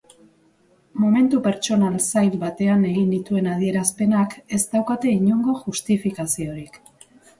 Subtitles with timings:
[1.01, 6.83] Momentu pertsonal zail batean egin nituen adierazpenak ez daukate inongo justifikaziorik.